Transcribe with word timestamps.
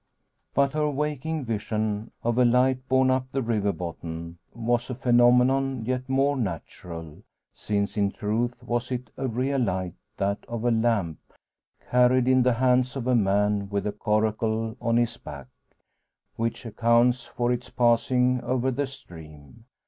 But 0.55 0.73
her 0.73 0.89
waking 0.89 1.45
vision, 1.45 2.09
of 2.23 2.39
a 2.39 2.43
light 2.43 2.89
borne 2.89 3.11
up 3.11 3.31
the 3.31 3.43
river 3.43 3.71
bottom, 3.71 4.39
was 4.51 4.89
a 4.89 4.95
phenomenon 4.95 5.85
yet 5.85 6.09
more 6.09 6.35
natural; 6.35 7.21
since 7.53 7.95
in 7.97 8.09
truth 8.09 8.55
was 8.63 8.89
it 8.91 9.11
a 9.15 9.27
real 9.27 9.59
light, 9.59 9.93
that 10.17 10.43
of 10.47 10.65
a 10.65 10.71
lamp, 10.71 11.19
carried 11.91 12.27
in 12.27 12.41
the 12.41 12.53
hands 12.53 12.95
of 12.95 13.05
a 13.05 13.13
man 13.13 13.69
with 13.69 13.85
a 13.85 13.91
coracle 13.91 14.75
on 14.81 14.97
his 14.97 15.17
back, 15.17 15.49
which 16.35 16.65
accounts 16.65 17.27
for 17.27 17.51
its 17.51 17.69
passing 17.69 18.41
over 18.43 18.71
the 18.71 18.87
stream. 18.87 19.65